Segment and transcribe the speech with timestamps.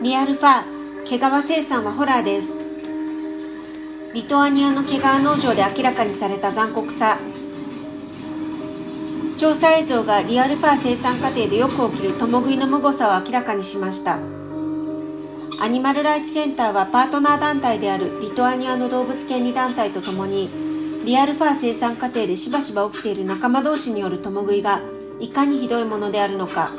[0.00, 0.62] リアルファ
[1.08, 2.62] 毛皮生産はホラーです。
[4.14, 7.18] リトアニアの毛皮農場で明らかにされた残酷さ。
[9.38, 14.20] 調査映像がリアルファー生産過程でよく起きる共食いの無誤さを明らかにしました。
[15.60, 20.48] アニマルライツセンターはパートナー団体であるリトアニアの動物権利団体とともに
[21.04, 24.80] リアルファー生産過程でしばしば起きている仲間同士による共食いが
[25.18, 26.70] いかにひどいものであるのか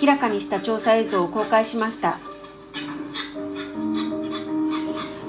[0.00, 2.18] 明らかにした調査映像を公開しました。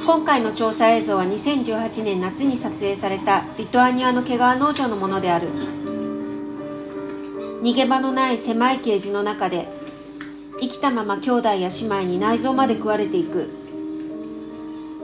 [0.06, 5.50] 今回の調査映像は2018年夏に撮影されたリトアニアの毛皮農場のものである。
[7.64, 9.68] 逃げ場のない狭いケージの中で
[10.62, 13.50] 生きたまま兄弟や姉妹に内臓まで食われていく。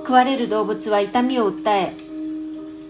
[0.02, 1.96] 食われる動物は痛みを訴え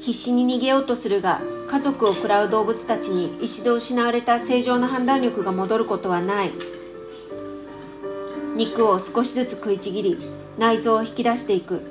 [0.02, 1.40] 必死に逃げようとするが
[1.70, 6.52] 家族を食らう動物たちに一度失われた正常な判断力が戻ることはない。
[8.58, 10.18] 肉を少しずつ食いちぎり
[10.58, 11.91] 内臓を引き出していく。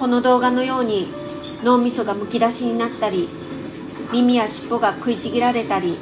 [0.00, 1.08] この動画のように
[1.62, 3.28] 脳みそがむき出しになったり
[4.10, 5.98] 耳や尻尾が食いちぎられたり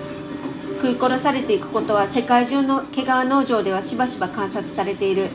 [0.81, 5.31] 食い殺されていくことは世界中の毛皮農場ではしばしば観察されている。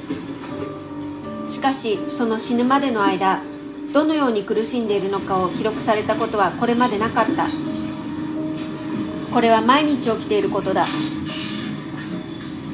[1.46, 3.42] しかしその死ぬまでの間
[3.92, 7.48] どのように苦しんでいるのかを記録されたことはこれまでなかった。
[9.34, 10.88] これは毎日起きていることだ。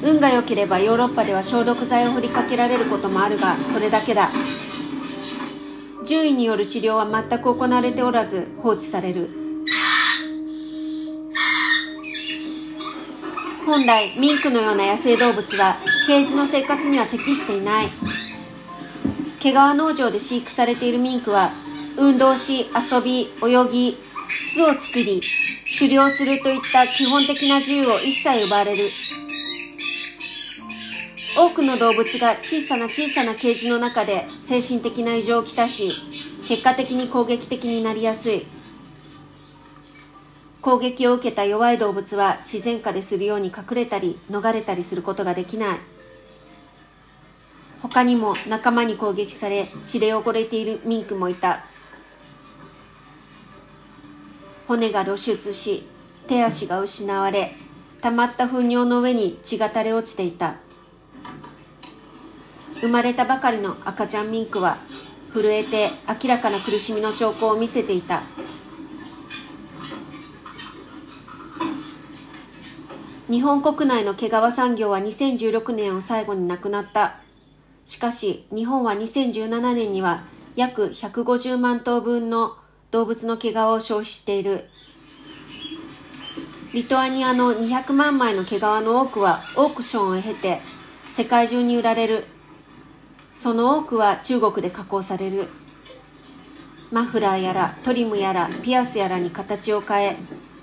[0.04, 4.30] 運が良ければヨーロッパでは消毒剤を振りかけられることもあるがそれだけだ。
[6.10, 9.30] 獣医による治療は全く行われておらず放置される。
[13.64, 17.90] 本来ミンクのような野生動物はケージの生活には適していない。
[19.40, 21.52] 毛皮農場で飼育されているミンクは
[21.96, 25.22] 運動し遊び泳ぎ巣を作り
[25.78, 28.80] 狩猟するといった基本的な自由を一切奪われる。
[31.38, 35.92] 多くの動物が小さな小さなケージの中で精神的な異常をきたし
[36.48, 38.46] 結果的に攻撃的になりやすい。
[40.62, 45.78] 攻撃を受けた弱い動物は自然下でするように隠れたり逃れたりすることができない。
[47.82, 51.64] 他にも仲間に攻撃され血で汚れているミンクもいた。
[54.68, 55.88] 骨が露出し
[56.28, 57.54] 手足が失われ
[58.02, 60.56] 溜まった糞尿の上に血が垂れ落ちていた。
[62.82, 64.78] 生まれたばかりの赤ちゃんミンクは
[65.34, 68.24] 震えて明らかな苦しみの兆候を見せていた。
[73.30, 77.18] 日本国内の毛皮産業は2016年を最後に亡くなった。
[77.86, 80.24] しかし日本は2017年には
[80.56, 82.56] 約150万頭分の
[82.92, 84.70] 動物の毛皮を消費している。
[86.74, 90.62] リトアニアの200万枚の毛皮の多くはオークションを経て
[91.08, 92.26] 世界中に売られる
[93.42, 95.48] その多くは中国で加工される。
[96.92, 100.16] マフラーやらトリムやらピアスやらに形を変え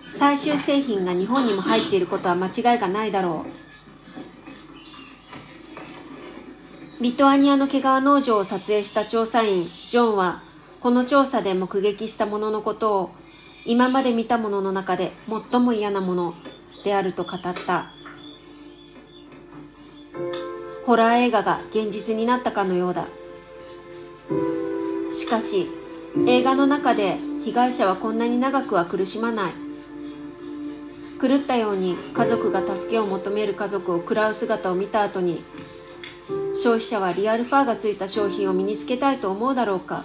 [0.03, 3.47] 最終製品が日本にも入っていることは間違いがないだろ
[7.01, 7.03] う。
[7.03, 10.43] リトアニアの毛皮農場を撮影した調査員ジョンは
[10.81, 13.11] この調査で目撃したもののことを
[13.67, 15.13] 今まで見たものの中で
[15.51, 16.35] 最も嫌なもの
[16.85, 17.96] であると語った。
[20.87, 23.07] ホラー映画が現実になったかのようだ。
[25.13, 25.67] しかし
[26.29, 29.53] 映画の中で被害者はこんなに長くは苦しまない。
[31.21, 35.39] 狂ったように家族が助けを求める家族を食らう姿を見た後に
[36.55, 40.05] 消費者はリアルファーがついた商品を身につけたいと思うだろうか。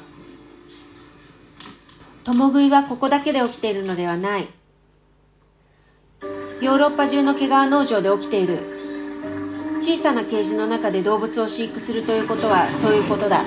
[2.24, 4.48] 共食いはここだけで起きているのではない。
[6.62, 8.71] ヨーロッパ中の毛皮農場で起きている。
[9.82, 13.44] 小さなケージの中で動物を飼育するということはそういうことだ。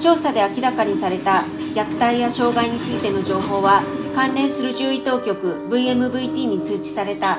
[0.00, 1.44] 調査で明らかにされた
[1.76, 3.82] 虐待や障害についての情報は
[4.16, 7.38] 関連する獣医当局 VMVT に通知された。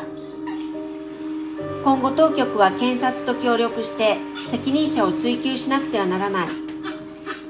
[1.83, 4.15] 今後当局は検察と協力して
[4.47, 6.47] 責任者を追及しなくてはならない。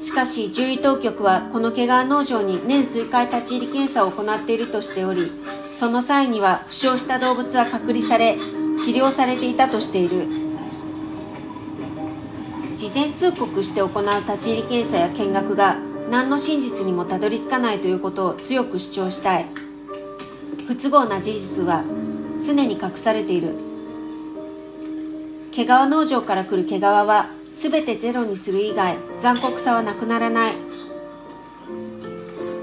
[0.02, 8.36] しかし獣医当局はこの毛皮農場に年数回立ち入り検査を行っているとしておりその際には負傷した動物は隔離され
[8.78, 10.28] 治療されていたとしている。
[12.76, 15.78] 事前通告して行う立ち入り検査や見学が
[16.10, 19.46] 何の真実にもたどり着かないということを強く主張したい。
[20.68, 21.84] 不都合な事実は
[22.46, 23.56] 常に隠されている。
[25.52, 30.54] 毛皮農場から来る毛皮は全てゼロにする以外残酷さはなくならない。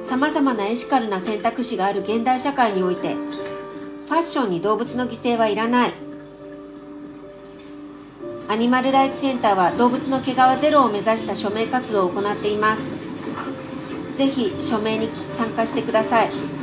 [0.02, 3.14] さまざまなエシカルな選択肢がある現代社会において
[4.10, 5.92] ファッションに動物の犠牲はいらない。
[8.48, 13.06] アニマルライツセンターは動物の毛皮ゼロを目指した署名活動を行っています。
[14.16, 15.06] ぜひ署名に
[15.38, 16.59] 参加してください。